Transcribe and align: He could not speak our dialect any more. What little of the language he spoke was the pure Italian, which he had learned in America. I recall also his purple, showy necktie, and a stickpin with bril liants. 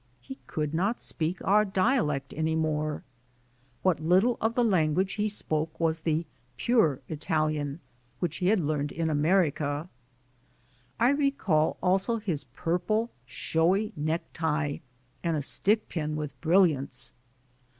He 0.19 0.39
could 0.47 0.73
not 0.73 0.99
speak 0.99 1.45
our 1.45 1.63
dialect 1.63 2.33
any 2.35 2.55
more. 2.55 3.03
What 3.83 3.99
little 4.01 4.35
of 4.41 4.55
the 4.55 4.63
language 4.63 5.13
he 5.13 5.29
spoke 5.29 5.79
was 5.79 5.99
the 5.99 6.25
pure 6.57 7.01
Italian, 7.07 7.81
which 8.19 8.37
he 8.37 8.47
had 8.47 8.59
learned 8.59 8.91
in 8.91 9.11
America. 9.11 9.89
I 10.99 11.09
recall 11.11 11.77
also 11.83 12.17
his 12.17 12.45
purple, 12.45 13.11
showy 13.27 13.93
necktie, 13.95 14.79
and 15.23 15.37
a 15.37 15.43
stickpin 15.43 16.15
with 16.15 16.33
bril 16.41 16.63
liants. 16.71 17.11